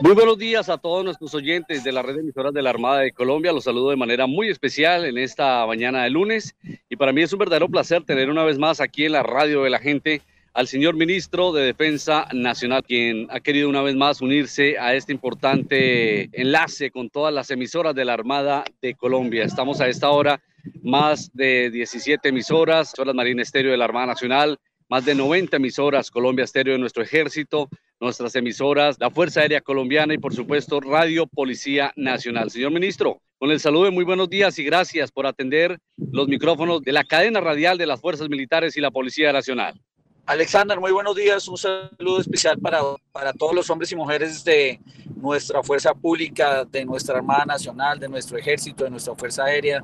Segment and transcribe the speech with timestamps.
[0.00, 3.00] Muy buenos días a todos nuestros oyentes de la red de emisoras de la Armada
[3.00, 3.52] de Colombia.
[3.52, 6.54] Los saludo de manera muy especial en esta mañana de lunes
[6.88, 9.62] y para mí es un verdadero placer tener una vez más aquí en la radio
[9.62, 10.22] de la gente
[10.52, 15.12] al señor ministro de Defensa Nacional, quien ha querido una vez más unirse a este
[15.12, 19.44] importante enlace con todas las emisoras de la Armada de Colombia.
[19.44, 20.42] Estamos a esta hora
[20.82, 24.58] más de 17 emisoras, las Marina Estéreo de la Armada Nacional,
[24.88, 27.68] más de 90 emisoras Colombia Estéreo de nuestro ejército,
[28.00, 32.50] nuestras emisoras, la Fuerza Aérea Colombiana y por supuesto Radio Policía Nacional.
[32.50, 36.80] Señor ministro, con el saludo de muy buenos días y gracias por atender los micrófonos
[36.80, 39.80] de la cadena radial de las Fuerzas Militares y la Policía Nacional.
[40.24, 41.46] Alexander, muy buenos días.
[41.48, 42.80] Un saludo especial para,
[43.12, 44.80] para todos los hombres y mujeres de
[45.16, 49.82] nuestra fuerza pública, de nuestra Armada Nacional, de nuestro ejército, de nuestra Fuerza Aérea,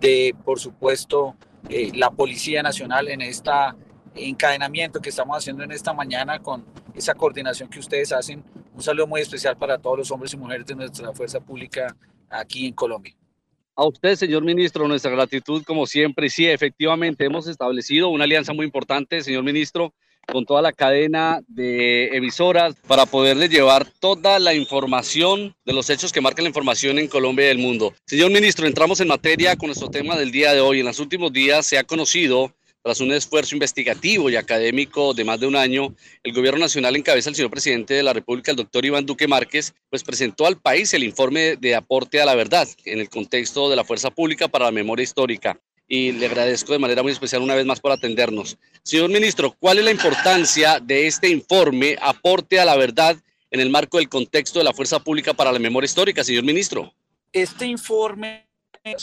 [0.00, 1.34] de, por supuesto,
[1.68, 3.50] eh, la Policía Nacional en este
[4.14, 6.64] encadenamiento que estamos haciendo en esta mañana con
[6.98, 8.44] esa coordinación que ustedes hacen.
[8.74, 11.96] Un saludo muy especial para todos los hombres y mujeres de nuestra fuerza pública
[12.28, 13.14] aquí en Colombia.
[13.74, 16.26] A usted, señor ministro, nuestra gratitud como siempre.
[16.26, 19.94] Y sí, efectivamente, hemos establecido una alianza muy importante, señor ministro,
[20.32, 26.12] con toda la cadena de emisoras para poderle llevar toda la información de los hechos
[26.12, 27.94] que marcan la información en Colombia y el mundo.
[28.04, 30.80] Señor ministro, entramos en materia con nuestro tema del día de hoy.
[30.80, 35.40] En los últimos días se ha conocido tras un esfuerzo investigativo y académico de más
[35.40, 38.56] de un año, el Gobierno Nacional, en cabeza del señor presidente de la República, el
[38.56, 42.68] doctor Iván Duque Márquez, pues presentó al país el informe de aporte a la verdad
[42.84, 45.60] en el contexto de la Fuerza Pública para la Memoria Histórica.
[45.86, 48.58] Y le agradezco de manera muy especial una vez más por atendernos.
[48.82, 53.16] Señor ministro, ¿cuál es la importancia de este informe, aporte a la verdad,
[53.50, 56.92] en el marco del contexto de la Fuerza Pública para la Memoria Histórica, señor ministro?
[57.32, 58.47] Este informe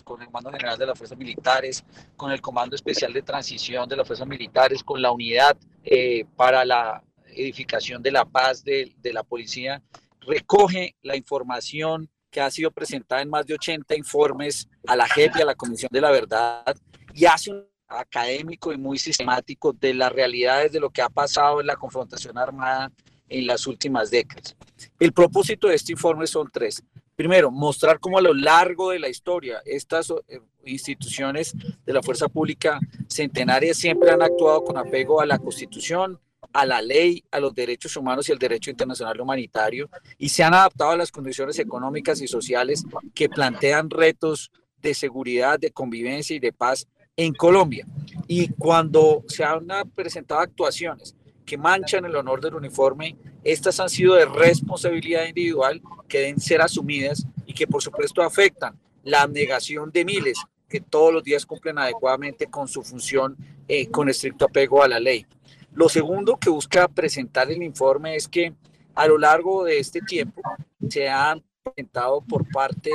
[0.04, 1.84] con el Comando General de las Fuerzas Militares,
[2.16, 6.66] con el Comando Especial de Transición de las Fuerzas Militares, con la Unidad eh, para
[6.66, 9.82] la Edificación de la Paz de, de la Policía,
[10.22, 15.38] recoge la información que ha sido presentada en más de 80 informes a la JEP
[15.38, 16.76] y a la Comisión de la Verdad
[17.14, 21.62] y hace un académico y muy sistemático de las realidades de lo que ha pasado
[21.62, 22.92] en la confrontación armada
[23.30, 24.56] en las últimas décadas.
[25.00, 26.84] El propósito de este informe son tres
[27.16, 31.54] primero, mostrar cómo a lo largo de la historia estas eh, instituciones
[31.86, 36.20] de la fuerza pública centenaria siempre han actuado con apego a la constitución,
[36.54, 40.54] a la ley, a los derechos humanos y al derecho internacional humanitario y se han
[40.54, 46.40] adaptado a las condiciones económicas y sociales que plantean retos de seguridad, de convivencia y
[46.40, 46.88] de paz
[47.18, 47.88] en Colombia.
[48.28, 51.16] Y cuando se han presentado actuaciones
[51.46, 56.62] que manchan el honor del uniforme, estas han sido de responsabilidad individual que deben ser
[56.62, 61.78] asumidas y que por supuesto afectan la abnegación de miles que todos los días cumplen
[61.78, 65.26] adecuadamente con su función eh, con estricto apego a la ley.
[65.74, 68.54] Lo segundo que busca presentar el informe es que
[68.96, 70.42] a lo largo de este tiempo
[70.90, 72.92] se han presentado por parte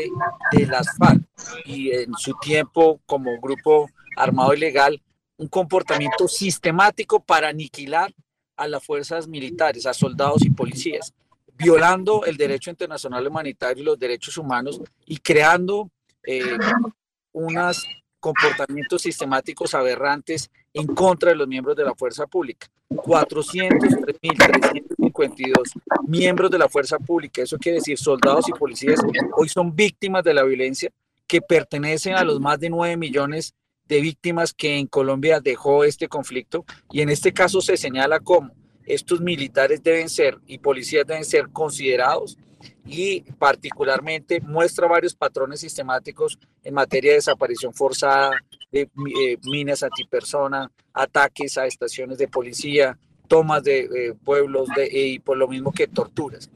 [0.52, 1.22] de las FARC
[1.66, 5.02] y en su tiempo como grupo armado ilegal
[5.36, 8.12] un comportamiento sistemático para aniquilar
[8.60, 11.14] a las fuerzas militares, a soldados y policías,
[11.56, 15.90] violando el derecho internacional humanitario y los derechos humanos y creando
[16.24, 16.58] eh,
[17.32, 17.86] unos
[18.20, 22.66] comportamientos sistemáticos aberrantes en contra de los miembros de la fuerza pública.
[22.90, 25.72] 403.352
[26.06, 29.00] miembros de la fuerza pública, eso quiere decir soldados y policías,
[29.36, 30.90] hoy son víctimas de la violencia
[31.26, 33.54] que pertenecen a los más de 9 millones
[33.90, 38.52] de víctimas que en Colombia dejó este conflicto y en este caso se señala cómo
[38.86, 42.38] estos militares deben ser y policías deben ser considerados
[42.86, 48.30] y particularmente muestra varios patrones sistemáticos en materia de desaparición forzada,
[48.70, 52.96] de eh, minas antipersona, ataques a estaciones de policía,
[53.26, 56.48] tomas de pueblos y por lo mismo que torturas.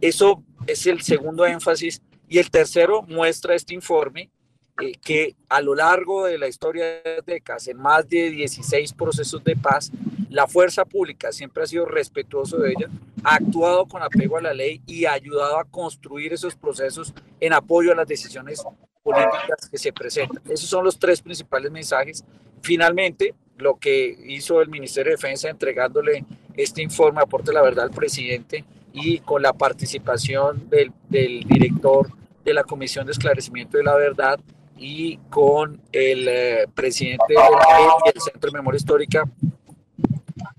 [0.00, 2.02] Eso es el segundo énfasis.
[2.28, 4.30] Y el tercero muestra este informe
[4.80, 9.44] eh, que a lo largo de la historia de décadas, en más de 16 procesos
[9.44, 9.90] de paz,
[10.30, 12.88] la fuerza pública siempre ha sido respetuoso de ella,
[13.22, 17.52] ha actuado con apego a la ley y ha ayudado a construir esos procesos en
[17.52, 18.64] apoyo a las decisiones
[19.02, 20.42] políticas que se presentan.
[20.48, 22.24] Esos son los tres principales mensajes.
[22.62, 26.24] Finalmente, lo que hizo el Ministerio de Defensa entregándole
[26.56, 32.08] este informe aporte la verdad al presidente y con la participación del, del director
[32.44, 34.40] de la Comisión de Esclarecimiento de la Verdad
[34.82, 39.24] y con el eh, presidente del Centro de Memoria Histórica,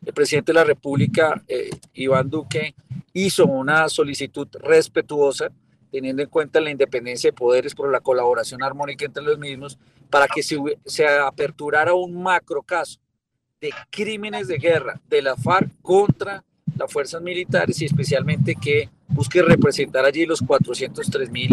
[0.05, 2.73] el presidente de la República, eh, Iván Duque,
[3.11, 5.51] hizo una solicitud respetuosa,
[5.91, 9.77] teniendo en cuenta la independencia de poderes por la colaboración armónica entre los mismos,
[10.09, 12.99] para que se, se aperturara un macro caso
[13.59, 16.45] de crímenes de guerra de la FARC contra
[16.77, 21.49] las fuerzas militares y especialmente que busque representar allí los 403 mil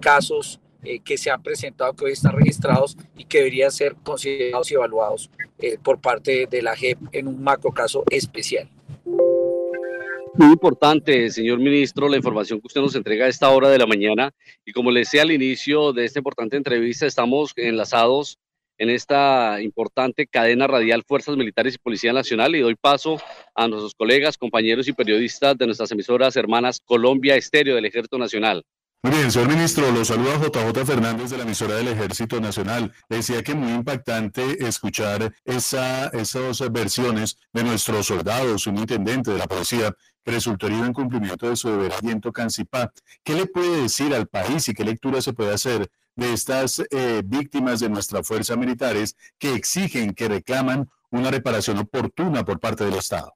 [0.00, 4.70] casos eh, que se han presentado, que hoy están registrados y que deberían ser considerados
[4.70, 8.68] y evaluados eh, por parte de la JEP en un macro caso especial.
[10.36, 13.86] Muy importante, señor ministro, la información que usted nos entrega a esta hora de la
[13.86, 14.32] mañana.
[14.64, 18.38] Y como le decía al inicio de esta importante entrevista, estamos enlazados
[18.78, 23.20] en esta importante cadena radial Fuerzas Militares y Policía Nacional y doy paso
[23.54, 28.64] a nuestros colegas, compañeros y periodistas de nuestras emisoras hermanas Colombia Estéreo del Ejército Nacional.
[29.04, 32.90] Muy bien, señor ministro, lo saluda JJ Fernández de la emisora del Ejército Nacional.
[33.06, 39.46] Decía que muy impactante escuchar esa, esas versiones de nuestros soldados, un intendente de la
[39.46, 42.94] policía herido en cumplimiento de su deber allí Cancipá.
[43.22, 47.20] ¿Qué le puede decir al país y qué lectura se puede hacer de estas eh,
[47.22, 52.94] víctimas de nuestras fuerzas militares que exigen, que reclaman una reparación oportuna por parte del
[52.94, 53.34] Estado?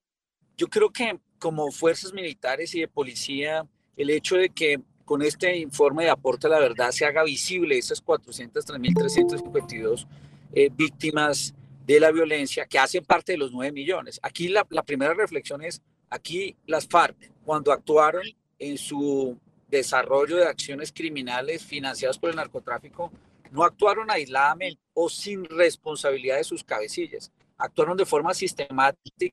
[0.56, 3.66] Yo creo que como fuerzas militares y de policía,
[3.98, 7.78] el hecho de que con este informe de aporte a la verdad se haga visible
[7.78, 10.06] esas 403.352
[10.52, 11.54] eh, víctimas
[11.86, 14.20] de la violencia que hacen parte de los 9 millones.
[14.22, 18.24] Aquí la, la primera reflexión es, aquí las FARC, cuando actuaron
[18.58, 19.38] en su
[19.70, 23.10] desarrollo de acciones criminales financiadas por el narcotráfico,
[23.50, 29.32] no actuaron aisladamente o sin responsabilidad de sus cabecillas, actuaron de forma sistemática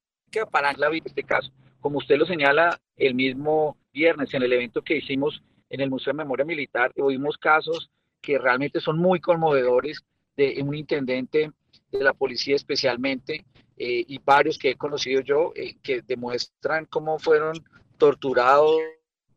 [0.49, 1.51] para la este caso.
[1.81, 6.13] Como usted lo señala el mismo viernes en el evento que hicimos en el Museo
[6.13, 7.89] de Memoria Militar, oímos casos
[8.21, 10.03] que realmente son muy conmovedores
[10.35, 11.51] de un intendente
[11.91, 13.45] de la policía especialmente
[13.77, 17.63] eh, y varios que he conocido yo eh, que demuestran cómo fueron
[17.97, 18.79] torturados,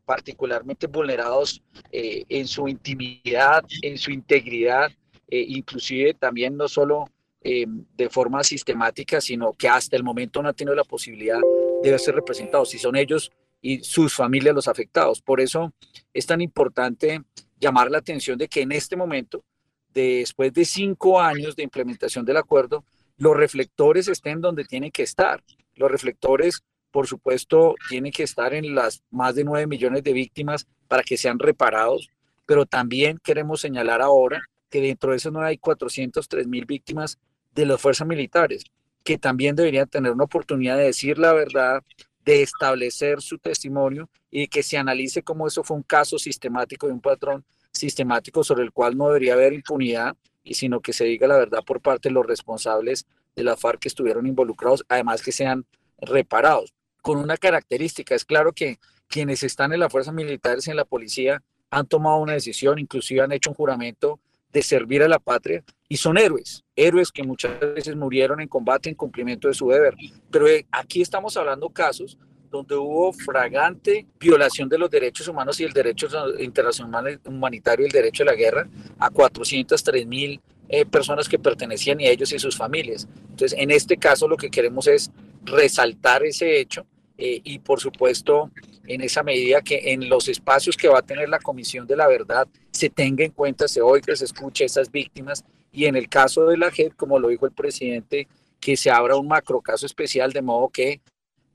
[0.05, 4.91] particularmente vulnerados eh, en su intimidad, en su integridad,
[5.31, 7.05] inclusive también no solo
[7.43, 11.39] de forma sistemática, sino que hasta el momento no han tenido la posibilidad
[11.83, 12.71] de ser representados.
[12.71, 13.31] Si son ellos
[13.61, 15.21] y sus familias los afectados.
[15.21, 15.73] Por eso
[16.13, 17.23] es tan importante
[17.61, 19.45] llamar la atención de que en este momento,
[19.93, 22.85] después de cinco años de implementación del acuerdo,
[23.17, 25.43] los reflectores estén donde tienen que estar.
[25.75, 30.67] Los reflectores, por supuesto, tienen que estar en las más de nueve millones de víctimas
[30.87, 32.11] para que sean reparados,
[32.47, 34.41] pero también queremos señalar ahora
[34.71, 37.19] que dentro de eso no hay 403 mil víctimas
[37.55, 38.65] de las fuerzas militares,
[39.03, 41.83] que también deberían tener una oportunidad de decir la verdad,
[42.29, 46.93] de establecer su testimonio y que se analice cómo eso fue un caso sistemático de
[46.93, 47.43] un patrón
[47.73, 50.15] sistemático sobre el cual no debería haber impunidad
[50.45, 53.81] y sino que se diga la verdad por parte de los responsables de la FARC
[53.81, 55.65] que estuvieron involucrados, además que sean
[56.03, 56.75] reparados.
[57.01, 60.85] Con una característica, es claro que quienes están en las fuerzas militares y en la
[60.85, 64.21] policía han tomado una decisión, inclusive han hecho un juramento
[64.53, 68.89] de servir a la patria y son héroes, héroes que muchas veces murieron en combate
[68.89, 69.95] en cumplimiento de su deber.
[70.31, 72.19] Pero eh, aquí estamos hablando casos
[72.51, 76.09] donde hubo fragante violación de los derechos humanos y el derecho
[76.39, 78.69] internacional humanitario y el derecho de la guerra
[78.99, 83.09] a 403 mil eh, personas que pertenecían a ellos y sus familias.
[83.31, 85.11] Entonces, en este caso lo que queremos es
[85.45, 86.87] resaltar ese hecho
[87.17, 88.51] eh, y por supuesto
[88.87, 92.07] en esa medida que en los espacios que va a tener la Comisión de la
[92.07, 96.09] Verdad se tenga en cuenta, se oiga, se escuche a esas víctimas y en el
[96.09, 98.29] caso de la JEP, como lo dijo el presidente,
[98.61, 101.01] que se abra un macro caso especial de modo que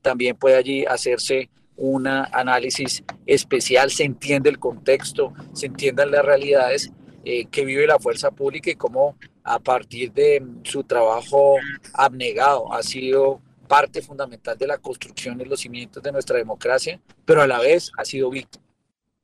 [0.02, 6.92] también pueda allí hacerse un análisis especial, se entiende el contexto, se entiendan las realidades
[7.24, 11.56] eh, que vive la fuerza pública y cómo a partir de su trabajo
[11.94, 17.40] abnegado ha sido parte fundamental de la construcción de los cimientos de nuestra democracia, pero
[17.40, 18.63] a la vez ha sido víctima.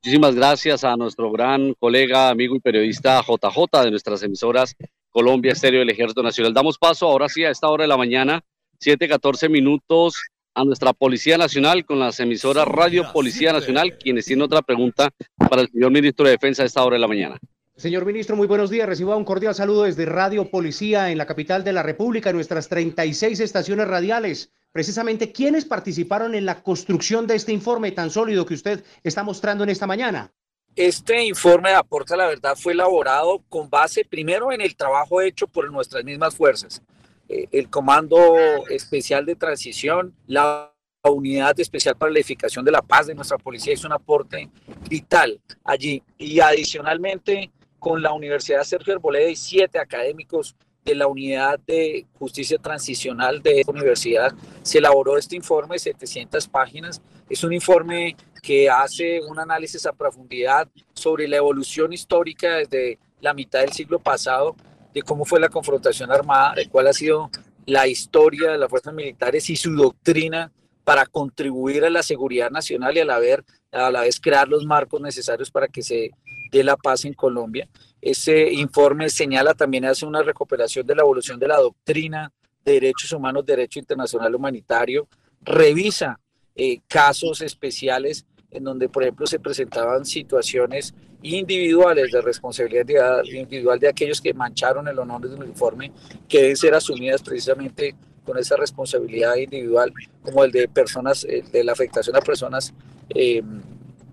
[0.03, 4.75] Muchísimas gracias a nuestro gran colega, amigo y periodista JJ de nuestras emisoras
[5.11, 6.55] Colombia Estéreo del Ejército Nacional.
[6.55, 8.41] Damos paso ahora sí a esta hora de la mañana,
[8.79, 10.15] 7:14 minutos,
[10.55, 15.61] a nuestra Policía Nacional con las emisoras Radio Policía Nacional, quienes tienen otra pregunta para
[15.61, 17.37] el señor ministro de Defensa a esta hora de la mañana.
[17.75, 18.89] Señor ministro, muy buenos días.
[18.89, 22.69] Reciba un cordial saludo desde Radio Policía en la capital de la República, en nuestras
[22.69, 24.51] 36 estaciones radiales.
[24.71, 29.63] Precisamente, ¿quiénes participaron en la construcción de este informe tan sólido que usted está mostrando
[29.63, 30.31] en esta mañana?
[30.75, 35.21] Este informe de aporte a la verdad fue elaborado con base primero en el trabajo
[35.21, 36.81] hecho por nuestras mismas fuerzas.
[37.27, 38.35] Eh, el Comando
[38.69, 40.73] Especial de Transición, la
[41.03, 44.49] Unidad Especial para la Edificación de la Paz de nuestra policía hizo un aporte
[44.89, 46.01] vital allí.
[46.17, 52.57] Y adicionalmente con la Universidad Sergio Arboleda y siete académicos de la Unidad de Justicia
[52.57, 54.33] Transicional de esta universidad
[54.63, 57.01] se elaboró este informe de 700 páginas.
[57.29, 63.33] Es un informe que hace un análisis a profundidad sobre la evolución histórica desde la
[63.33, 64.55] mitad del siglo pasado,
[64.93, 67.29] de cómo fue la confrontación armada, de cuál ha sido
[67.65, 70.51] la historia de las fuerzas militares y su doctrina
[70.83, 74.65] para contribuir a la seguridad nacional y a la, ver, a la vez crear los
[74.65, 76.11] marcos necesarios para que se
[76.51, 77.69] dé la paz en Colombia.
[78.01, 82.31] Ese informe señala también, hace una recuperación de la evolución de la doctrina
[82.65, 85.07] de derechos humanos, derecho internacional humanitario,
[85.41, 86.19] revisa
[86.55, 93.87] eh, casos especiales en donde, por ejemplo, se presentaban situaciones individuales de responsabilidad individual de
[93.87, 95.91] aquellos que mancharon el honor del informe,
[96.27, 101.71] que deben ser asumidas precisamente con esa responsabilidad individual, como el de personas, de la
[101.71, 102.73] afectación a personas
[103.09, 103.41] eh,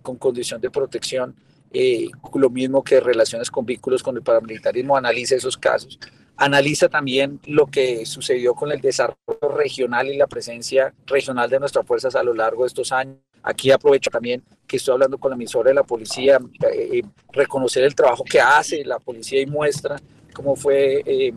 [0.02, 1.34] con condición de protección,
[1.72, 5.98] eh, lo mismo que relaciones con vínculos con el paramilitarismo, analiza esos casos.
[6.36, 11.84] Analiza también lo que sucedió con el desarrollo regional y la presencia regional de nuestras
[11.86, 13.16] fuerzas a lo largo de estos años.
[13.42, 16.38] Aquí aprovecho también que estoy hablando con la emisora de la policía,
[16.72, 20.00] eh, reconocer el trabajo que hace la policía y muestra
[20.32, 21.32] cómo fue, eh,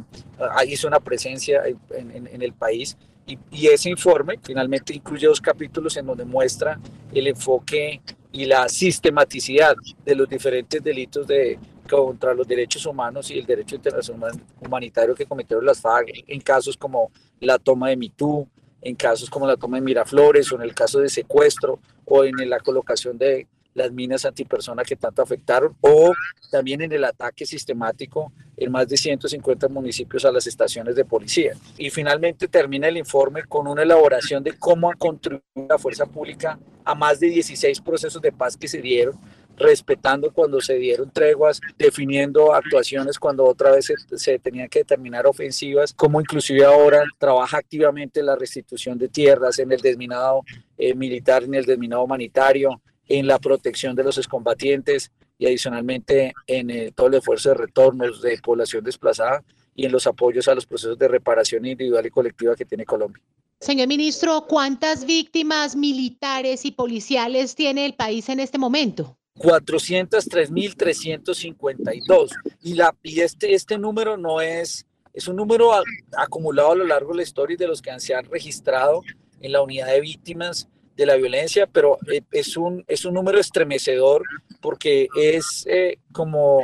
[0.67, 2.95] hizo una presencia en, en, el país.
[3.25, 6.79] Y, y, ese informe finalmente incluye dos capítulos en donde muestra
[7.11, 11.59] el enfoque y la sistematicidad de los diferentes delitos de,
[11.89, 16.77] contra los derechos humanos y el derecho internacional humanitario que cometieron las FARC en casos
[16.77, 18.47] como la toma de Mitú,
[18.81, 22.49] en casos como la toma de Miraflores o en el caso de secuestro o en
[22.49, 26.13] la colocación de las minas antipersona que tanto afectaron o
[26.49, 31.53] también en el ataque sistemático en más de 150 municipios a las estaciones de policía.
[31.77, 36.59] Y finalmente termina el informe con una elaboración de cómo ha contribuido la fuerza pública
[36.85, 39.19] a más de 16 procesos de paz que se dieron
[39.57, 45.93] respetando cuando se dieron treguas, definiendo actuaciones cuando otra vez se, tenían que determinar ofensivas,
[45.93, 50.43] como inclusive ahora trabaja activamente en la restitución de tierras, en el desminado
[50.77, 56.69] eh, militar, en el desminado humanitario, en la protección de los excombatientes y adicionalmente en
[56.69, 59.43] eh, todo el esfuerzo de retornos de población desplazada
[59.75, 63.23] y en los apoyos a los procesos de reparación individual y colectiva que tiene Colombia.
[63.61, 69.19] Señor ministro, ¿cuántas víctimas militares y policiales tiene el país en este momento?
[69.35, 72.31] 403.352.
[72.63, 75.73] Y, la, y este, este número no es, es un número
[76.17, 79.03] acumulado a lo largo de la historia de los que se han registrado
[79.41, 83.39] en la unidad de víctimas de la violencia, pero eh, es un, es un número
[83.39, 84.23] estremecedor
[84.59, 86.61] porque es eh, como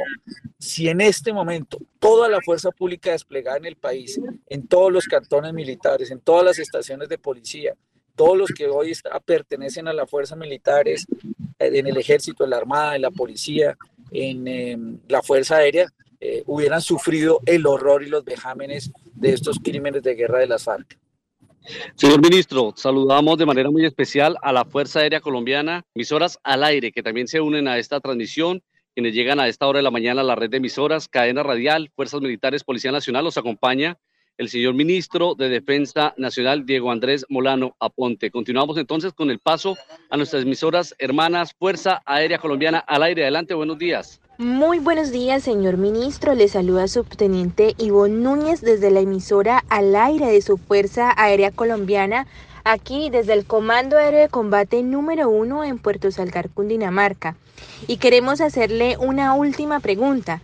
[0.60, 5.06] si en este momento toda la fuerza pública desplegada en el país, en todos los
[5.06, 7.74] cantones militares, en todas las estaciones de policía,
[8.16, 8.94] todos los que hoy
[9.26, 11.06] pertenecen a las fuerzas militares,
[11.60, 13.78] eh, en el ejército, en la armada, en la policía,
[14.12, 15.88] en em, la fuerza aérea,
[16.48, 20.98] hubieran sufrido el horror y los vejámenes de estos crímenes de guerra de las FARC.
[21.96, 26.92] Señor ministro, saludamos de manera muy especial a la Fuerza Aérea Colombiana, emisoras al aire
[26.92, 28.62] que también se unen a esta transmisión,
[28.94, 31.92] quienes llegan a esta hora de la mañana a la red de emisoras, cadena radial,
[31.96, 33.98] Fuerzas Militares, Policía Nacional, los acompaña
[34.38, 38.30] el señor ministro de Defensa Nacional, Diego Andrés Molano Aponte.
[38.30, 39.76] Continuamos entonces con el paso
[40.10, 43.24] a nuestras emisoras hermanas, Fuerza Aérea Colombiana al aire.
[43.24, 44.22] Adelante, buenos días.
[44.40, 46.36] Muy buenos días, señor ministro.
[46.36, 52.28] Le saluda Subteniente Ivo Núñez desde la emisora al aire de su Fuerza Aérea Colombiana,
[52.64, 57.36] aquí desde el Comando Aéreo de Combate número uno en Puerto Salgar, Cundinamarca.
[57.88, 60.44] Y queremos hacerle una última pregunta.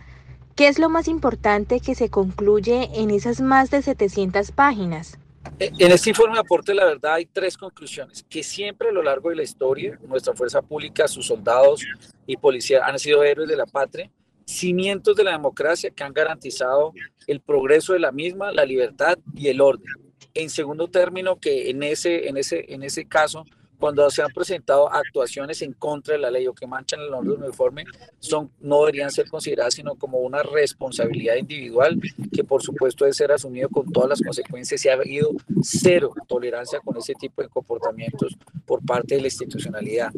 [0.56, 5.18] ¿Qué es lo más importante que se concluye en esas más de 700 páginas?
[5.58, 9.02] Eh, en este informe de aporte, la verdad, hay tres conclusiones, que siempre a lo
[9.02, 11.82] largo de la historia, nuestra fuerza pública, sus soldados
[12.26, 14.10] y policías han sido héroes de la patria,
[14.46, 16.92] cimientos de la democracia que han garantizado
[17.26, 19.86] el progreso de la misma, la libertad y el orden.
[20.34, 23.44] En segundo término, que en ese, en ese, en ese caso,
[23.84, 27.42] cuando se han presentado actuaciones en contra de la ley o que manchan el orden
[27.42, 27.84] uniforme,
[28.18, 32.00] son, no deberían ser consideradas sino como una responsabilidad individual
[32.32, 36.80] que por supuesto debe ser asumido con todas las consecuencias y ha habido cero tolerancia
[36.80, 40.14] con ese tipo de comportamientos por parte de la institucionalidad.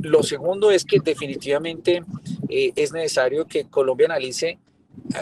[0.00, 2.04] Lo segundo es que definitivamente
[2.48, 4.56] eh, es necesario que Colombia analice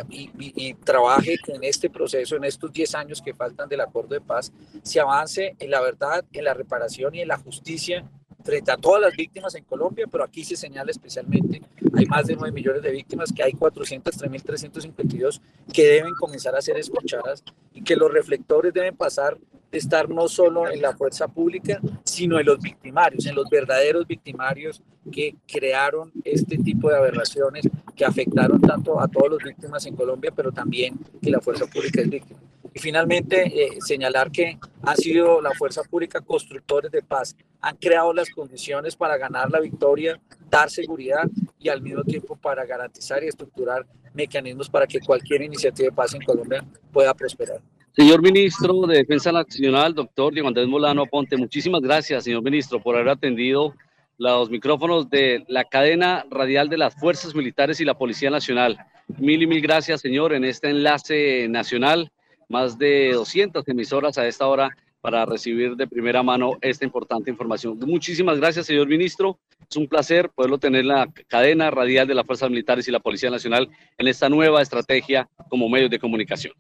[0.09, 4.53] y, trabaje en este proceso, en estos 10 años que faltan del acuerdo de paz,
[4.83, 8.09] se avance en la verdad, en la reparación y en la justicia
[8.43, 11.63] frente a todas las víctimas en Colombia, pero aquí se señala especialmente,
[11.95, 15.41] hay más de 9 millones de víctimas, que hay 403.352
[15.73, 19.39] que deben comenzar a ser escuchadas y que los reflectores deben pasar
[19.71, 24.07] de estar no solo en la fuerza pública, sino en los victimarios, en los verdaderos
[24.07, 29.97] victimarios que crearon este tipo de aberraciones que afectaron tanto a todas las víctimas en
[29.97, 32.41] Colombia, pero también que la fuerza pública es víctima.
[32.75, 38.13] Y finalmente, eh, señalar que han sido la fuerza pública constructores de paz, han creado
[38.13, 43.29] las condiciones para ganar la victoria, dar seguridad y al mismo tiempo para garantizar y
[43.29, 47.61] estructurar mecanismos para que cualquier iniciativa de paz en Colombia pueda prosperar.
[47.95, 52.97] Señor ministro de Defensa Nacional, doctor Diego Andrés Molano Ponte, muchísimas gracias, señor ministro, por
[52.97, 53.75] haber atendido
[54.17, 58.79] los micrófonos de la cadena radial de las Fuerzas Militares y la Policía Nacional.
[59.19, 62.11] Mil y mil gracias, señor, en este enlace nacional.
[62.53, 67.79] Más de 200 emisoras a esta hora para recibir de primera mano esta importante información.
[67.79, 69.39] Muchísimas gracias, señor ministro.
[69.71, 73.01] Es un placer poderlo tener en la cadena radial de las Fuerzas Militares y la
[73.01, 76.53] Policía Nacional en esta nueva estrategia como medios de comunicación.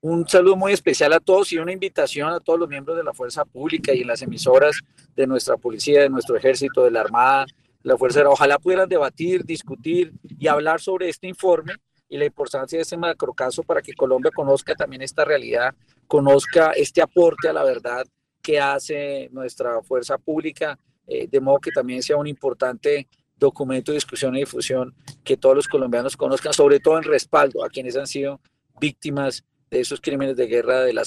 [0.00, 3.12] Un saludo muy especial a todos y una invitación a todos los miembros de la
[3.12, 4.80] Fuerza Pública y en las emisoras
[5.14, 7.44] de nuestra policía, de nuestro ejército, de la Armada,
[7.82, 8.32] la Fuerza Aérea.
[8.32, 11.74] Ojalá pudieran debatir, discutir y hablar sobre este informe
[12.08, 15.74] y la importancia de este macrocaso para que Colombia conozca también esta realidad,
[16.06, 18.06] conozca este aporte a la verdad
[18.42, 23.96] que hace nuestra fuerza pública, eh, de modo que también sea un importante documento de
[23.96, 24.94] discusión y difusión
[25.24, 28.40] que todos los colombianos conozcan, sobre todo en respaldo a quienes han sido
[28.80, 31.04] víctimas de esos crímenes de guerra de las